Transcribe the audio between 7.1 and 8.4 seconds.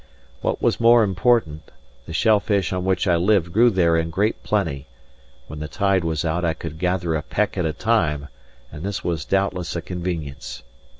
a peck at a time: